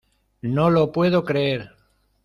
¡No 0.41 0.71
lo 0.71 0.91
puedo 0.91 1.23
creer! 1.23 1.75